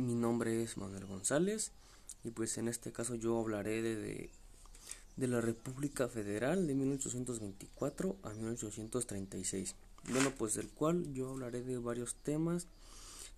mi 0.00 0.14
nombre 0.14 0.62
es 0.62 0.76
Manuel 0.76 1.04
González 1.06 1.72
y 2.24 2.30
pues 2.30 2.58
en 2.58 2.68
este 2.68 2.92
caso 2.92 3.14
yo 3.14 3.38
hablaré 3.38 3.82
de, 3.82 4.30
de, 5.16 5.28
la 5.28 5.40
República 5.40 6.08
Federal 6.08 6.66
de 6.66 6.74
1824 6.74 8.16
a 8.22 8.30
1836. 8.30 9.74
Bueno, 10.10 10.32
pues 10.36 10.54
del 10.54 10.68
cual 10.70 11.12
yo 11.12 11.30
hablaré 11.30 11.62
de 11.62 11.78
varios 11.78 12.14
temas 12.14 12.66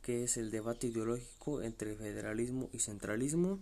que 0.02 0.24
es 0.24 0.36
el 0.36 0.50
debate 0.50 0.88
ideológico 0.88 1.62
entre 1.62 1.94
federalismo 1.94 2.68
y 2.72 2.80
centralismo, 2.80 3.60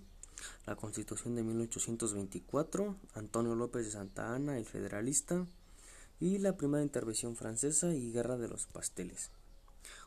la 0.66 0.74
Constitución 0.74 1.34
de 1.34 1.42
1824, 1.42 2.96
Antonio 3.14 3.54
López 3.54 3.84
de 3.84 3.92
Santa 3.92 4.34
Ana, 4.34 4.56
el 4.56 4.64
federalista, 4.64 5.46
y 6.18 6.38
la 6.38 6.56
primera 6.56 6.82
intervención 6.82 7.36
francesa 7.36 7.94
y 7.94 8.10
guerra 8.12 8.38
de 8.38 8.48
los 8.48 8.66
pasteles. 8.66 9.30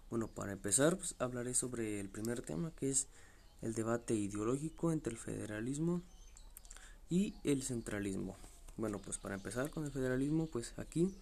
Bueno, 0.09 0.27
para 0.27 0.51
empezar, 0.51 0.97
pues, 0.97 1.15
hablaré 1.19 1.53
sobre 1.53 1.99
el 1.99 2.09
primer 2.09 2.41
tema 2.41 2.71
que 2.75 2.89
es 2.89 3.07
el 3.61 3.73
debate 3.73 4.13
ideológico 4.13 4.91
entre 4.91 5.13
el 5.13 5.19
federalismo 5.19 6.01
y 7.09 7.33
el 7.43 7.63
centralismo. 7.63 8.35
Bueno, 8.75 8.99
pues 8.99 9.17
para 9.17 9.35
empezar 9.35 9.69
con 9.69 9.85
el 9.85 9.91
federalismo, 9.91 10.47
pues 10.47 10.73
aquí 10.77 11.13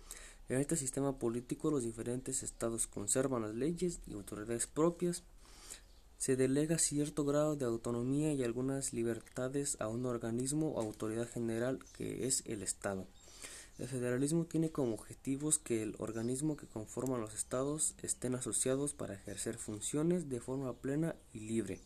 en 0.49 0.59
este 0.59 0.75
sistema 0.75 1.17
político 1.17 1.69
los 1.69 1.83
diferentes 1.83 2.43
estados 2.43 2.87
conservan 2.87 3.43
las 3.43 3.53
leyes 3.53 3.99
y 4.07 4.13
autoridades 4.13 4.67
propias. 4.67 5.23
Se 6.17 6.35
delega 6.35 6.77
cierto 6.77 7.25
grado 7.25 7.55
de 7.55 7.65
autonomía 7.65 8.33
y 8.33 8.43
algunas 8.43 8.93
libertades 8.93 9.75
a 9.79 9.87
un 9.87 10.05
organismo 10.05 10.71
o 10.71 10.81
autoridad 10.81 11.29
general 11.29 11.79
que 11.93 12.27
es 12.27 12.43
el 12.45 12.63
Estado. 12.63 13.07
El 13.79 13.87
federalismo 13.87 14.45
tiene 14.45 14.69
como 14.69 14.93
objetivos 14.93 15.57
que 15.57 15.81
el 15.81 15.95
organismo 15.97 16.57
que 16.57 16.67
conforma 16.67 17.17
los 17.17 17.33
estados 17.33 17.95
estén 18.01 18.35
asociados 18.35 18.93
para 18.93 19.15
ejercer 19.15 19.57
funciones 19.57 20.29
de 20.29 20.39
forma 20.39 20.73
plena 20.73 21.15
y 21.33 21.39
libre, 21.39 21.79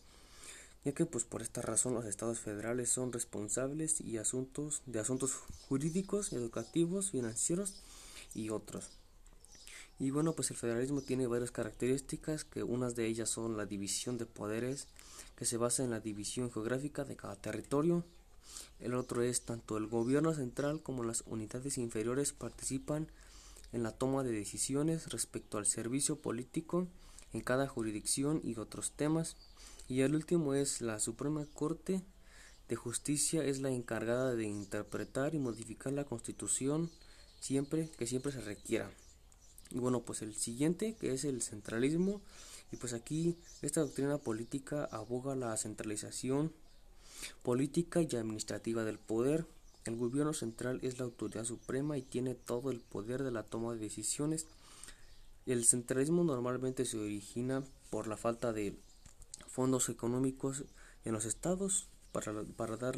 ya 0.84 0.92
que 0.92 1.06
pues 1.06 1.24
por 1.24 1.42
esta 1.42 1.62
razón 1.62 1.94
los 1.94 2.04
estados 2.04 2.40
federales 2.40 2.90
son 2.90 3.12
responsables 3.12 4.00
y 4.00 4.18
asuntos 4.18 4.82
de 4.86 5.00
asuntos 5.00 5.34
jurídicos, 5.68 6.32
educativos, 6.32 7.10
financieros 7.12 7.74
y 8.34 8.50
otros. 8.50 8.90
Y 9.98 10.10
bueno, 10.10 10.34
pues 10.34 10.50
el 10.50 10.58
federalismo 10.58 11.00
tiene 11.00 11.26
varias 11.26 11.50
características, 11.50 12.44
que 12.44 12.62
unas 12.62 12.96
de 12.96 13.06
ellas 13.06 13.30
son 13.30 13.56
la 13.56 13.64
división 13.64 14.18
de 14.18 14.26
poderes, 14.26 14.88
que 15.36 15.46
se 15.46 15.56
basa 15.56 15.84
en 15.84 15.90
la 15.90 16.00
división 16.00 16.52
geográfica 16.52 17.04
de 17.04 17.16
cada 17.16 17.36
territorio, 17.36 18.04
el 18.80 18.94
otro 18.94 19.22
es 19.22 19.42
tanto 19.42 19.76
el 19.76 19.86
gobierno 19.86 20.34
central 20.34 20.82
como 20.82 21.04
las 21.04 21.22
unidades 21.26 21.78
inferiores 21.78 22.32
participan 22.32 23.08
en 23.72 23.82
la 23.82 23.92
toma 23.92 24.22
de 24.22 24.32
decisiones 24.32 25.08
respecto 25.08 25.58
al 25.58 25.66
servicio 25.66 26.16
político 26.20 26.86
en 27.32 27.40
cada 27.40 27.66
jurisdicción 27.66 28.40
y 28.44 28.56
otros 28.58 28.92
temas. 28.92 29.36
Y 29.88 30.00
el 30.00 30.14
último 30.14 30.54
es 30.54 30.80
la 30.80 31.00
Suprema 31.00 31.46
Corte 31.54 32.02
de 32.68 32.76
Justicia 32.76 33.44
es 33.44 33.60
la 33.60 33.70
encargada 33.70 34.34
de 34.34 34.44
interpretar 34.44 35.34
y 35.34 35.38
modificar 35.38 35.92
la 35.92 36.04
Constitución 36.04 36.90
siempre 37.40 37.90
que 37.96 38.06
siempre 38.06 38.32
se 38.32 38.40
requiera. 38.40 38.90
Y 39.70 39.78
bueno, 39.78 40.02
pues 40.02 40.22
el 40.22 40.34
siguiente 40.34 40.96
que 40.96 41.12
es 41.12 41.24
el 41.24 41.42
centralismo 41.42 42.20
y 42.72 42.76
pues 42.76 42.92
aquí 42.92 43.36
esta 43.62 43.80
doctrina 43.80 44.18
política 44.18 44.88
aboga 44.90 45.36
la 45.36 45.56
centralización 45.56 46.52
política 47.42 48.02
y 48.02 48.16
administrativa 48.16 48.84
del 48.84 48.98
poder. 48.98 49.46
El 49.84 49.96
gobierno 49.96 50.32
central 50.32 50.80
es 50.82 50.98
la 50.98 51.04
autoridad 51.04 51.44
suprema 51.44 51.96
y 51.96 52.02
tiene 52.02 52.34
todo 52.34 52.70
el 52.70 52.80
poder 52.80 53.22
de 53.22 53.30
la 53.30 53.44
toma 53.44 53.74
de 53.74 53.80
decisiones. 53.80 54.46
El 55.46 55.64
centralismo 55.64 56.24
normalmente 56.24 56.84
se 56.84 56.98
origina 56.98 57.62
por 57.90 58.08
la 58.08 58.16
falta 58.16 58.52
de 58.52 58.76
fondos 59.46 59.88
económicos 59.88 60.64
en 61.04 61.12
los 61.12 61.24
estados 61.24 61.88
para, 62.12 62.32
para, 62.56 62.76
dar, 62.76 62.96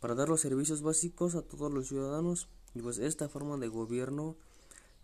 para 0.00 0.14
dar 0.14 0.28
los 0.28 0.40
servicios 0.40 0.82
básicos 0.82 1.34
a 1.34 1.42
todos 1.42 1.72
los 1.72 1.88
ciudadanos. 1.88 2.48
Y 2.74 2.82
pues 2.82 2.98
esta 2.98 3.28
forma 3.28 3.56
de 3.56 3.68
gobierno 3.68 4.36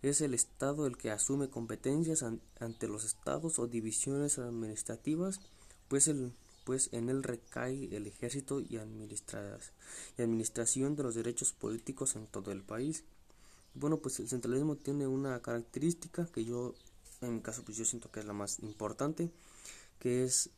es 0.01 0.21
el 0.21 0.33
Estado 0.33 0.85
el 0.85 0.97
que 0.97 1.11
asume 1.11 1.49
competencias 1.49 2.23
ante 2.59 2.87
los 2.87 3.05
estados 3.05 3.57
o 3.59 3.67
divisiones 3.67 4.37
administrativas, 4.37 5.39
pues 5.87 6.07
el 6.07 6.33
pues 6.65 6.89
en 6.91 7.09
él 7.09 7.23
recae 7.23 7.95
el 7.95 8.07
ejército 8.07 8.59
y, 8.59 8.75
y 8.75 10.21
administración 10.21 10.95
de 10.95 11.03
los 11.03 11.15
derechos 11.15 11.53
políticos 11.53 12.17
en 12.17 12.27
todo 12.27 12.51
el 12.51 12.63
país. 12.63 13.05
Bueno, 13.75 13.97
pues 13.97 14.19
el 14.19 14.27
centralismo 14.27 14.75
tiene 14.75 15.07
una 15.07 15.41
característica 15.41 16.25
que 16.25 16.43
yo, 16.43 16.73
en 17.21 17.35
mi 17.35 17.41
caso, 17.41 17.63
pues 17.63 17.77
yo 17.77 17.85
siento 17.85 18.11
que 18.11 18.19
es 18.19 18.25
la 18.25 18.33
más 18.33 18.59
importante, 18.59 19.31
que 19.99 20.23
es 20.23 20.49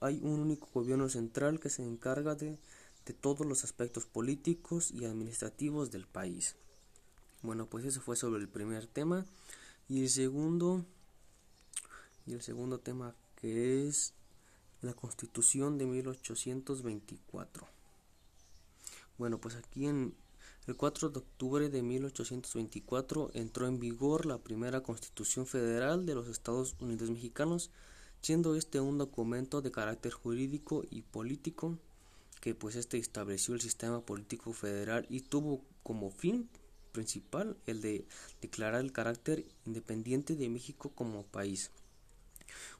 hay 0.00 0.20
un 0.22 0.40
único 0.40 0.68
gobierno 0.72 1.08
central 1.08 1.58
que 1.58 1.70
se 1.70 1.82
encarga 1.82 2.34
de, 2.34 2.58
de 3.04 3.14
todos 3.14 3.46
los 3.46 3.64
aspectos 3.64 4.06
políticos 4.06 4.92
y 4.92 5.04
administrativos 5.04 5.90
del 5.90 6.06
país. 6.06 6.56
Bueno, 7.42 7.66
pues 7.66 7.84
eso 7.84 8.00
fue 8.00 8.16
sobre 8.16 8.40
el 8.40 8.48
primer 8.48 8.86
tema 8.86 9.26
y 9.88 10.02
el 10.02 10.10
segundo 10.10 10.84
y 12.26 12.34
el 12.34 12.42
segundo 12.42 12.78
tema 12.78 13.14
que 13.40 13.88
es 13.88 14.12
la 14.82 14.94
Constitución 14.94 15.78
de 15.78 15.86
1824. 15.86 17.66
Bueno, 19.16 19.40
pues 19.40 19.56
aquí 19.56 19.86
en 19.86 20.14
el 20.66 20.76
4 20.76 21.10
de 21.10 21.18
octubre 21.18 21.68
de 21.68 21.82
1824 21.82 23.30
entró 23.34 23.66
en 23.66 23.80
vigor 23.80 24.26
la 24.26 24.38
primera 24.38 24.82
Constitución 24.82 25.46
Federal 25.46 26.06
de 26.06 26.14
los 26.14 26.28
Estados 26.28 26.76
Unidos 26.78 27.10
Mexicanos, 27.10 27.70
siendo 28.20 28.54
este 28.54 28.80
un 28.80 28.98
documento 28.98 29.62
de 29.62 29.70
carácter 29.70 30.12
jurídico 30.12 30.84
y 30.90 31.02
político 31.02 31.78
que 32.40 32.54
pues 32.54 32.76
este 32.76 32.98
estableció 32.98 33.54
el 33.54 33.60
sistema 33.60 34.00
político 34.00 34.52
federal 34.52 35.06
y 35.08 35.22
tuvo 35.22 35.64
como 35.82 36.10
fin 36.10 36.48
principal 36.92 37.56
el 37.66 37.80
de 37.80 38.06
declarar 38.40 38.80
el 38.80 38.92
carácter 38.92 39.44
independiente 39.66 40.36
de 40.36 40.48
México 40.48 40.90
como 40.94 41.24
país. 41.24 41.70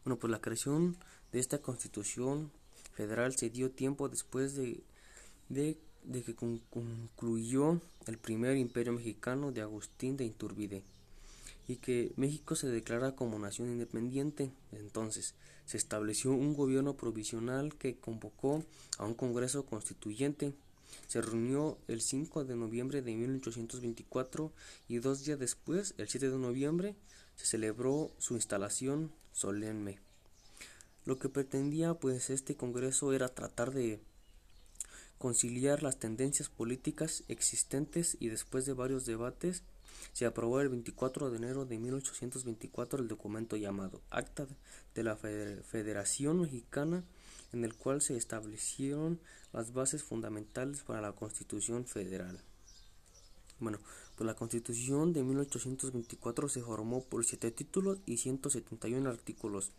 Bueno, 0.05 0.19
pues 0.19 0.31
la 0.31 0.41
creación 0.41 0.97
de 1.33 1.41
esta 1.41 1.59
constitución 1.59 2.51
federal 2.95 3.37
se 3.37 3.51
dio 3.51 3.71
tiempo 3.71 4.09
después 4.09 4.55
de, 4.57 4.83
de, 5.49 5.79
que 6.25 6.35
concluyó 6.35 7.81
el 8.07 8.19
primer 8.19 8.57
imperio 8.57 8.93
mexicano 8.93 9.53
de 9.53 9.61
Agustín 9.61 10.17
de 10.17 10.25
Iturbide 10.25 10.83
y 11.69 11.77
que 11.77 12.13
México 12.17 12.57
se 12.57 12.69
declara 12.69 13.15
como 13.15 13.39
nación 13.39 13.69
independiente. 13.69 14.51
Entonces 14.73 15.35
se 15.67 15.77
estableció 15.77 16.33
un 16.33 16.55
gobierno 16.55 16.97
provisional 16.97 17.75
que 17.77 17.97
convocó 17.99 18.65
a 18.97 19.05
un 19.05 19.15
Congreso 19.15 19.67
Constituyente. 19.67 20.55
Se 21.07 21.21
reunió 21.21 21.77
el 21.87 22.01
5 22.01 22.47
de 22.47 22.57
noviembre 22.57 23.03
de 23.03 23.15
1824 23.15 24.51
y 24.89 24.99
dos 24.99 25.25
días 25.25 25.39
después, 25.39 25.95
el 25.99 26.09
7 26.09 26.31
de 26.31 26.39
noviembre, 26.39 26.97
se 27.37 27.45
celebró 27.45 28.11
su 28.19 28.35
instalación 28.35 29.13
solemne. 29.33 30.08
Lo 31.09 31.19
que 31.19 31.31
pretendía 31.31 31.95
pues 31.95 32.29
este 32.29 32.55
Congreso 32.55 33.15
era 33.15 33.31
tratar 33.31 33.73
de 33.73 33.99
conciliar 35.17 35.83
las 35.83 35.99
tendencias 35.99 36.51
políticas 36.51 37.25
existentes 37.29 38.19
y 38.21 38.29
después 38.29 38.67
de 38.67 38.75
varios 38.75 39.07
debates 39.07 39.63
se 40.13 40.27
aprobó 40.27 40.61
el 40.61 40.69
24 40.69 41.31
de 41.31 41.39
enero 41.39 41.65
de 41.65 41.79
1824 41.79 43.01
el 43.01 43.09
documento 43.09 43.57
llamado 43.57 44.03
Acta 44.11 44.47
de 44.95 45.03
la 45.03 45.17
Federación 45.17 46.43
Mexicana 46.43 47.03
en 47.55 47.65
el 47.65 47.75
cual 47.75 48.03
se 48.03 48.19
establecieron 48.19 49.19
las 49.55 49.73
bases 49.73 50.03
fundamentales 50.03 50.83
para 50.83 51.01
la 51.01 51.13
Constitución 51.13 51.87
Federal. 51.87 52.39
Bueno, 53.61 53.79
pues 54.15 54.27
la 54.27 54.35
Constitución 54.35 55.15
de 55.15 55.23
1824 55.23 56.51
se 56.51 56.61
formó 56.61 57.03
por 57.03 57.25
siete 57.25 57.51
títulos 57.51 57.99
y 58.05 58.19
171 58.19 59.09
artículos 59.09 59.73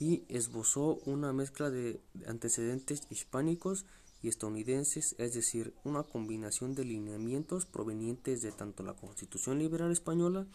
y 0.00 0.24
esbozó 0.28 0.98
una 1.04 1.32
mezcla 1.32 1.70
de 1.70 2.00
antecedentes 2.26 3.02
hispánicos 3.10 3.84
y 4.22 4.28
estadounidenses, 4.28 5.14
es 5.18 5.34
decir, 5.34 5.74
una 5.84 6.02
combinación 6.02 6.74
de 6.74 6.84
lineamientos 6.84 7.66
provenientes 7.66 8.42
de 8.42 8.50
tanto 8.50 8.82
la 8.82 8.94
Constitución 8.94 9.58
Liberal 9.58 9.92
Española, 9.92 10.46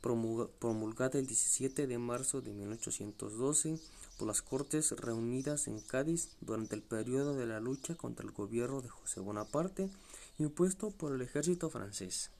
promulgada 0.00 1.18
el 1.18 1.26
17 1.26 1.86
de 1.86 1.98
marzo 1.98 2.40
de 2.40 2.52
1812 2.52 3.78
por 4.18 4.28
las 4.28 4.42
Cortes 4.42 4.92
reunidas 4.92 5.66
en 5.66 5.80
Cádiz 5.80 6.30
durante 6.40 6.74
el 6.74 6.82
periodo 6.82 7.36
de 7.36 7.46
la 7.46 7.60
lucha 7.60 7.96
contra 7.96 8.24
el 8.24 8.32
gobierno 8.32 8.82
de 8.82 8.88
José 8.88 9.20
Bonaparte, 9.20 9.90
impuesto 10.38 10.90
por 10.90 11.12
el 11.12 11.22
ejército 11.22 11.70
francés. 11.70 12.30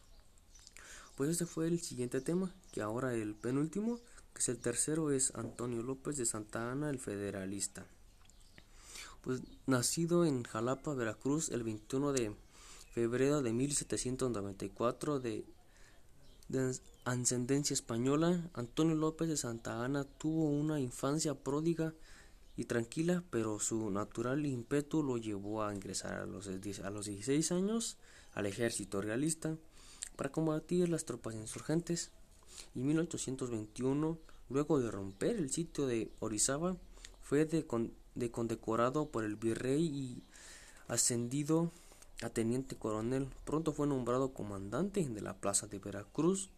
Pues 1.17 1.31
este 1.31 1.47
fue 1.47 1.67
el 1.67 1.81
siguiente 1.81 2.21
tema, 2.21 2.53
que 2.73 2.83
ahora 2.83 3.15
el 3.15 3.35
penúltimo, 3.35 4.01
el 4.49 4.59
tercero 4.59 5.13
es 5.13 5.35
Antonio 5.35 5.83
López 5.83 6.17
de 6.17 6.27
Santa 6.27 6.73
Ana, 6.73 6.91
el 6.91 6.99
federalista. 6.99 7.87
Pues 9.21 9.41
nacido 9.67 10.25
en 10.25 10.43
Jalapa, 10.43 10.95
Veracruz, 10.95 11.51
el 11.51 11.63
21 11.63 12.13
de 12.13 12.35
febrero 12.93 13.41
de 13.41 13.53
1794 13.53 15.21
de, 15.21 15.45
de 16.49 16.75
ascendencia 17.05 17.75
española, 17.75 18.51
Antonio 18.55 18.97
López 18.97 19.29
de 19.29 19.37
Santa 19.37 19.85
Ana 19.85 20.05
tuvo 20.05 20.51
una 20.51 20.81
infancia 20.81 21.35
pródiga 21.35 21.95
y 22.57 22.65
tranquila, 22.65 23.23
pero 23.31 23.61
su 23.61 23.91
natural 23.91 24.45
ímpetu 24.45 25.03
lo 25.03 25.17
llevó 25.19 25.63
a 25.63 25.75
ingresar 25.75 26.15
a 26.15 26.27
los, 26.27 26.49
a 26.49 26.91
los 26.91 27.07
16 27.07 27.53
años 27.53 27.97
al 28.35 28.47
ejército 28.47 29.01
realista 29.01 29.57
para 30.17 30.33
combatir 30.33 30.89
las 30.89 31.05
tropas 31.05 31.35
insurgentes. 31.35 32.11
Y 32.75 32.81
en 32.81 32.87
1821, 32.87 34.19
luego 34.49 34.81
de 34.81 34.91
romper 34.91 35.37
el 35.37 35.51
sitio 35.51 35.87
de 35.87 36.11
Orizaba, 36.21 36.77
fue 37.23 37.45
de, 37.45 37.67
de 38.15 38.31
condecorado 38.31 39.09
por 39.09 39.25
el 39.25 39.37
virrey 39.37 39.85
y 39.85 40.23
ascendido 40.89 41.71
a 42.23 42.31
teniente 42.31 42.77
coronel. 42.77 43.29
Pronto 43.45 43.73
fue 43.73 43.87
nombrado 43.87 44.33
comandante 44.33 45.07
de 45.07 45.21
la 45.21 45.35
plaza 45.35 45.67
de 45.67 45.79
Veracruz, 45.79 46.51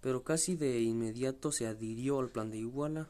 pero 0.00 0.22
casi 0.22 0.56
de 0.56 0.80
inmediato 0.80 1.52
se 1.52 1.66
adhirió 1.66 2.20
al 2.20 2.28
plan 2.28 2.50
de 2.50 2.58
Iguala, 2.58 3.08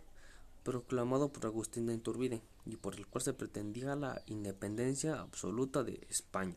proclamado 0.63 1.33
por 1.33 1.47
Agustín 1.47 1.87
de 1.87 1.95
Iturbide, 1.95 2.43
y 2.67 2.77
por 2.77 2.95
el 2.95 3.07
cual 3.07 3.23
se 3.23 3.33
pretendía 3.33 3.97
la 3.97 4.23
independencia 4.27 5.21
absoluta 5.21 5.83
de 5.83 6.07
España. 6.11 6.57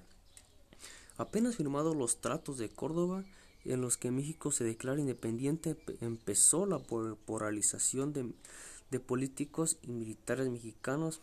Apenas 1.17 1.55
firmados 1.55 1.95
los 1.95 2.19
tratos 2.19 2.57
de 2.57 2.69
Córdoba, 2.69 3.23
en 3.65 3.81
los 3.81 3.97
que 3.97 4.11
México 4.11 4.51
se 4.51 4.63
declara 4.63 4.99
independiente, 4.99 5.77
empezó 6.01 6.65
la 6.65 6.79
polarización 6.79 8.13
de, 8.13 8.99
políticos 8.99 9.77
y 9.81 9.91
militares 9.91 10.49
mexicanos 10.49 11.21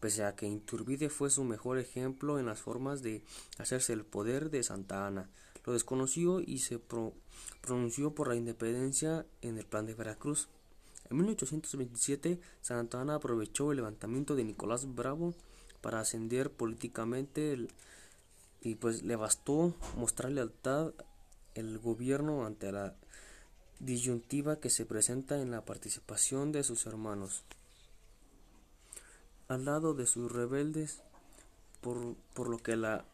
pese 0.00 0.24
a 0.24 0.36
que 0.36 0.46
Iturbide 0.46 1.08
fue 1.08 1.30
su 1.30 1.42
mejor 1.44 1.78
ejemplo 1.78 2.38
en 2.38 2.46
las 2.46 2.60
formas 2.60 3.02
de 3.02 3.22
hacerse 3.58 3.94
el 3.94 4.04
poder 4.04 4.50
de 4.50 4.62
Santa 4.62 5.06
Ana. 5.06 5.30
Lo 5.64 5.72
desconoció 5.72 6.40
y 6.40 6.58
se 6.58 6.78
pronunció 7.60 8.14
por 8.14 8.28
la 8.28 8.36
independencia 8.36 9.24
en 9.40 9.56
el 9.56 9.64
plan 9.64 9.86
de 9.86 9.94
Veracruz. 9.94 10.48
En 11.08 11.16
1827, 11.16 12.38
Santa 12.60 13.00
Ana 13.00 13.14
aprovechó 13.14 13.70
el 13.70 13.76
levantamiento 13.76 14.36
de 14.36 14.44
Nicolás 14.44 14.94
Bravo 14.94 15.34
para 15.80 16.00
ascender 16.00 16.50
políticamente 16.50 17.66
y 18.60 18.74
pues 18.74 19.02
le 19.02 19.16
bastó 19.16 19.74
mostrar 19.96 20.32
lealtad 20.32 20.92
el 21.56 21.78
gobierno 21.78 22.46
ante 22.46 22.72
la 22.72 22.94
disyuntiva 23.80 24.56
que 24.56 24.70
se 24.70 24.86
presenta 24.86 25.40
en 25.40 25.50
la 25.50 25.64
participación 25.64 26.52
de 26.52 26.62
sus 26.62 26.86
hermanos 26.86 27.42
al 29.48 29.64
lado 29.64 29.94
de 29.94 30.06
sus 30.06 30.30
rebeldes, 30.30 31.02
por, 31.80 32.16
por 32.34 32.48
lo 32.48 32.58
que 32.58 32.76
la 32.76 33.04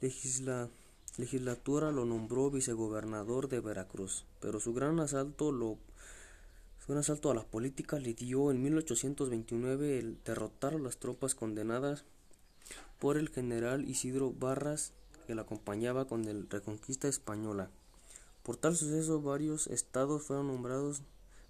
legislatura 0.00 1.90
lo 1.92 2.04
nombró 2.04 2.50
vicegobernador 2.50 3.48
de 3.48 3.60
Veracruz, 3.60 4.24
pero 4.40 4.60
su 4.60 4.74
gran 4.74 5.00
asalto 5.00 5.50
lo 5.52 5.78
su 6.78 6.92
gran 6.92 7.00
asalto 7.00 7.30
a 7.30 7.34
la 7.34 7.44
política 7.44 7.98
le 7.98 8.14
dio 8.14 8.50
en 8.50 8.62
1829 8.62 9.98
el 9.98 10.18
derrotar 10.24 10.74
a 10.74 10.78
las 10.78 10.96
tropas 10.96 11.34
condenadas 11.34 12.04
por 12.98 13.18
el 13.18 13.28
general 13.28 13.86
Isidro 13.88 14.32
Barras 14.32 14.92
que 15.26 15.34
la 15.34 15.42
acompañaba 15.42 16.06
con 16.06 16.24
la 16.24 16.32
reconquista 16.48 17.06
española. 17.06 17.70
Por 18.48 18.56
tal 18.56 18.74
suceso 18.74 19.20
varios 19.20 19.66
estados 19.66 20.22
fueron 20.22 20.46
nombrados 20.46 21.02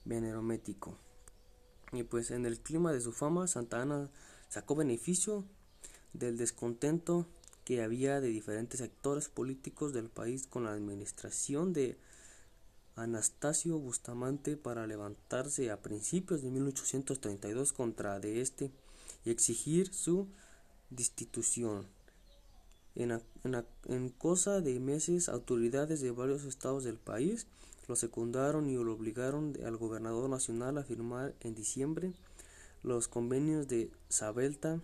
Beneromético. 0.05 0.99
Y 1.93 2.03
pues 2.03 2.33
en 2.33 2.45
el 2.45 2.59
clima 2.59 2.93
de 2.93 3.01
su 3.01 3.13
fama, 3.13 3.47
Santa 3.47 3.81
Ana 3.81 4.11
sacó 4.49 4.75
beneficio 4.75 5.45
del 6.13 6.37
descontento 6.37 7.29
que 7.65 7.85
había 7.85 8.21
de 8.21 8.27
diferentes 8.27 8.81
sectores 8.81 9.29
políticos 9.29 9.93
del 9.93 10.09
país 10.09 10.49
con 10.49 10.65
la 10.65 10.73
administración 10.73 11.73
de 11.73 11.97
Anastasio 12.97 13.79
Bustamante 13.79 14.57
para 14.57 14.89
levantarse 14.89 15.71
a 15.71 15.81
principios 15.81 16.43
de 16.43 16.51
1832 16.51 17.73
contra 17.73 18.19
de 18.19 18.41
este 18.41 18.73
y 19.25 19.31
exigir 19.31 19.95
su 19.95 20.27
destitución. 20.91 21.87
En, 22.95 24.09
cosa 24.19 24.61
de 24.61 24.81
meses, 24.81 25.29
autoridades 25.29 26.01
de 26.01 26.11
varios 26.11 26.45
estados 26.45 26.85
del 26.85 26.97
país 26.97 27.47
lo 27.87 27.97
secundaron 27.97 28.69
y 28.69 28.75
lo 28.75 28.93
obligaron 28.93 29.57
al 29.65 29.77
gobernador 29.77 30.29
nacional 30.29 30.77
a 30.79 30.85
firmar 30.85 31.35
en 31.41 31.55
diciembre 31.55 32.13
los 32.83 33.09
convenios 33.09 33.69
de 33.69 33.91
Sabelta 34.09 34.81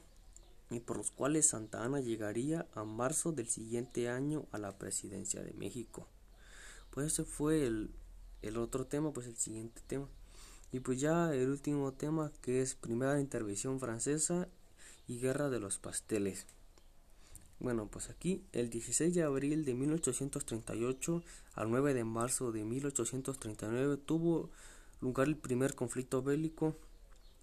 y 0.70 0.80
por 0.80 0.96
los 0.96 1.10
cuales 1.10 1.48
Santa 1.48 1.84
Ana 1.84 2.00
llegaría 2.00 2.66
a 2.74 2.84
marzo 2.84 3.32
del 3.32 3.48
siguiente 3.48 4.08
año 4.08 4.46
a 4.52 4.58
la 4.58 4.78
presidencia 4.78 5.42
de 5.42 5.52
México. 5.52 6.06
Pues 6.90 7.12
ese 7.12 7.24
fue 7.24 7.66
el, 7.66 7.90
el 8.42 8.56
otro 8.56 8.86
tema, 8.86 9.12
pues 9.12 9.26
el 9.26 9.36
siguiente 9.36 9.82
tema. 9.86 10.08
Y 10.72 10.80
pues 10.80 11.00
ya 11.00 11.34
el 11.34 11.50
último 11.50 11.92
tema 11.92 12.32
que 12.40 12.60
es 12.60 12.74
primera 12.74 13.20
intervención 13.20 13.78
francesa 13.78 14.48
y 15.06 15.18
guerra 15.18 15.50
de 15.50 15.60
los 15.60 15.78
pasteles. 15.78 16.46
Bueno, 17.64 17.88
pues 17.90 18.10
aquí 18.10 18.44
el 18.52 18.68
16 18.68 19.14
de 19.14 19.22
abril 19.22 19.64
de 19.64 19.72
1838 19.72 21.22
al 21.54 21.70
9 21.70 21.94
de 21.94 22.04
marzo 22.04 22.52
de 22.52 22.62
1839 22.62 23.96
tuvo 24.04 24.50
lugar 25.00 25.28
el 25.28 25.36
primer 25.38 25.74
conflicto 25.74 26.22
bélico 26.22 26.76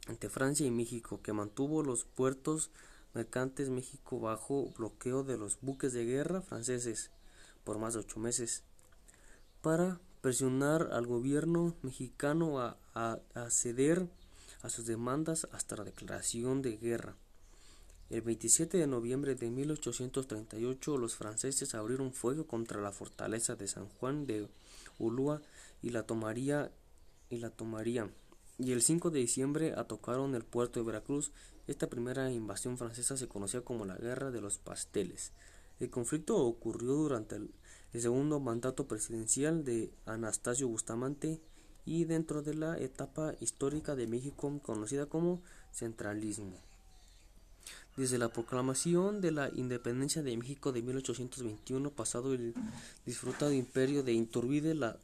entre 0.07 0.29
Francia 0.29 0.63
y 0.63 0.69
México, 0.69 1.23
que 1.23 1.33
mantuvo 1.33 1.81
los 1.81 2.05
puertos 2.05 2.69
mercantes 3.15 3.71
México 3.71 4.19
bajo 4.19 4.71
bloqueo 4.77 5.23
de 5.23 5.39
los 5.39 5.57
buques 5.59 5.91
de 5.91 6.05
guerra 6.05 6.43
franceses 6.43 7.09
por 7.63 7.79
más 7.79 7.95
de 7.95 8.01
ocho 8.01 8.19
meses, 8.19 8.61
para 9.63 9.99
presionar 10.21 10.89
al 10.91 11.07
gobierno 11.07 11.73
mexicano 11.81 12.59
a, 12.59 12.77
a 12.93 13.49
ceder 13.49 14.07
a 14.61 14.69
sus 14.69 14.85
demandas 14.85 15.47
hasta 15.51 15.77
la 15.77 15.83
declaración 15.83 16.61
de 16.61 16.77
guerra. 16.77 17.15
El 18.11 18.23
27 18.23 18.77
de 18.77 18.87
noviembre 18.87 19.35
de 19.35 19.49
1838 19.49 20.97
los 20.97 21.15
franceses 21.15 21.73
abrieron 21.75 22.11
fuego 22.11 22.45
contra 22.45 22.81
la 22.81 22.91
fortaleza 22.91 23.55
de 23.55 23.69
San 23.69 23.87
Juan 23.87 24.27
de 24.27 24.49
Ulúa 24.99 25.41
y 25.81 25.91
la 25.91 26.03
tomaría 26.03 26.73
y 27.29 27.37
la 27.37 27.51
tomarían. 27.51 28.11
Y 28.57 28.73
el 28.73 28.81
5 28.81 29.11
de 29.11 29.19
diciembre 29.21 29.73
atacaron 29.77 30.35
el 30.35 30.43
puerto 30.43 30.81
de 30.81 30.85
Veracruz. 30.85 31.31
Esta 31.67 31.89
primera 31.89 32.29
invasión 32.33 32.77
francesa 32.77 33.15
se 33.15 33.29
conocía 33.29 33.61
como 33.61 33.85
la 33.85 33.95
Guerra 33.95 34.29
de 34.29 34.41
los 34.41 34.57
Pasteles. 34.57 35.31
El 35.79 35.89
conflicto 35.89 36.35
ocurrió 36.35 36.91
durante 36.91 37.37
el, 37.37 37.49
el 37.93 38.01
segundo 38.01 38.41
mandato 38.41 38.89
presidencial 38.89 39.63
de 39.63 39.89
Anastasio 40.05 40.67
Bustamante 40.67 41.39
y 41.85 42.03
dentro 42.03 42.41
de 42.41 42.55
la 42.55 42.77
etapa 42.77 43.35
histórica 43.39 43.95
de 43.95 44.07
México 44.07 44.59
conocida 44.61 45.05
como 45.05 45.41
centralismo. 45.71 46.70
Desde 47.97 48.17
la 48.17 48.29
proclamación 48.29 49.19
de 49.19 49.31
la 49.31 49.49
independencia 49.53 50.23
de 50.23 50.35
México 50.37 50.71
de 50.71 50.81
1821, 50.81 51.91
pasado 51.91 52.33
el 52.33 52.53
disfrutado 53.05 53.51
imperio 53.51 54.01
de 54.01 54.13
Iturbide, 54.13 54.73
la, 54.75 54.97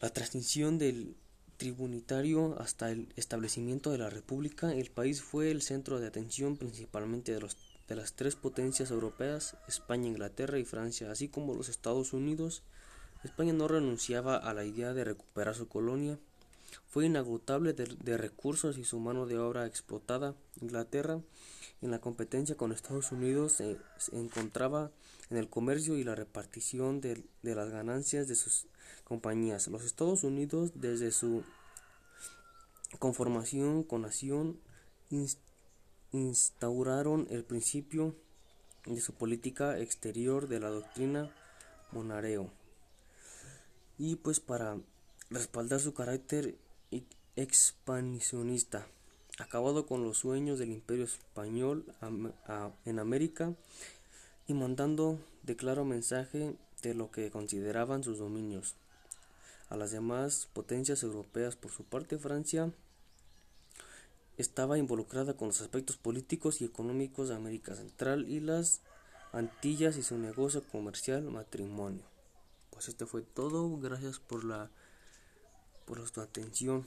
la 0.00 0.10
transición 0.10 0.78
del 0.78 1.16
tribunitario 1.56 2.56
hasta 2.60 2.90
el 2.90 3.12
establecimiento 3.16 3.90
de 3.90 3.98
la 3.98 4.10
República, 4.10 4.72
el 4.72 4.90
país 4.90 5.22
fue 5.22 5.50
el 5.50 5.62
centro 5.62 5.98
de 5.98 6.06
atención 6.06 6.56
principalmente 6.56 7.32
de, 7.32 7.40
los, 7.40 7.56
de 7.88 7.96
las 7.96 8.12
tres 8.12 8.36
potencias 8.36 8.90
europeas, 8.90 9.56
España, 9.66 10.06
Inglaterra 10.06 10.58
y 10.58 10.64
Francia, 10.64 11.10
así 11.10 11.28
como 11.28 11.54
los 11.54 11.68
Estados 11.68 12.12
Unidos. 12.12 12.62
España 13.24 13.52
no 13.52 13.66
renunciaba 13.66 14.36
a 14.36 14.54
la 14.54 14.64
idea 14.64 14.94
de 14.94 15.02
recuperar 15.02 15.56
su 15.56 15.66
colonia, 15.66 16.18
fue 16.88 17.06
inagotable 17.06 17.72
de, 17.72 18.16
recursos 18.16 18.78
y 18.78 18.84
su 18.84 18.98
mano 19.00 19.26
de 19.26 19.38
obra 19.38 19.66
explotada. 19.66 20.34
Inglaterra, 20.60 21.20
en 21.82 21.90
la 21.90 22.00
competencia 22.00 22.56
con 22.56 22.72
Estados 22.72 23.12
Unidos, 23.12 23.52
se, 23.52 23.78
encontraba 24.12 24.90
en 25.30 25.36
el 25.36 25.48
comercio 25.48 25.96
y 25.96 26.04
la 26.04 26.14
repartición 26.14 27.00
de, 27.00 27.24
las 27.42 27.70
ganancias 27.70 28.28
de 28.28 28.34
sus 28.34 28.66
compañías. 29.04 29.68
Los 29.68 29.84
Estados 29.84 30.24
Unidos, 30.24 30.72
desde 30.74 31.10
su 31.12 31.44
conformación 32.98 33.82
con 33.82 34.02
nación, 34.02 34.58
instauraron 36.12 37.26
el 37.30 37.44
principio 37.44 38.14
de 38.86 39.00
su 39.00 39.12
política 39.12 39.78
exterior 39.78 40.48
de 40.48 40.60
la 40.60 40.70
doctrina 40.70 41.30
Monareo. 41.92 42.50
Y 43.98 44.16
pues 44.16 44.40
para 44.40 44.78
respaldar 45.30 45.80
su 45.80 45.94
carácter 45.94 46.56
expansionista, 47.34 48.86
acabado 49.38 49.86
con 49.86 50.02
los 50.04 50.18
sueños 50.18 50.58
del 50.58 50.72
imperio 50.72 51.04
español 51.04 51.84
en 52.84 52.98
América 52.98 53.54
y 54.46 54.54
mandando 54.54 55.18
de 55.42 55.56
claro 55.56 55.84
mensaje 55.84 56.54
de 56.82 56.94
lo 56.94 57.10
que 57.10 57.30
consideraban 57.30 58.02
sus 58.02 58.18
dominios. 58.18 58.74
A 59.68 59.76
las 59.76 59.90
demás 59.90 60.48
potencias 60.52 61.02
europeas, 61.02 61.56
por 61.56 61.72
su 61.72 61.84
parte, 61.84 62.18
Francia 62.18 62.72
estaba 64.38 64.78
involucrada 64.78 65.34
con 65.34 65.48
los 65.48 65.60
aspectos 65.60 65.96
políticos 65.96 66.60
y 66.60 66.64
económicos 66.64 67.28
de 67.28 67.34
América 67.34 67.74
Central 67.74 68.28
y 68.28 68.40
las 68.40 68.80
Antillas 69.32 69.96
y 69.96 70.02
su 70.02 70.16
negocio 70.18 70.62
comercial 70.70 71.22
matrimonio. 71.24 72.02
Pues 72.70 72.88
este 72.88 73.06
fue 73.06 73.22
todo, 73.22 73.76
gracias 73.78 74.18
por 74.18 74.44
la 74.44 74.70
por 75.84 76.06
su 76.08 76.20
atención. 76.20 76.86